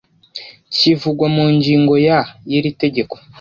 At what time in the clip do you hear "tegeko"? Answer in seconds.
2.81-3.15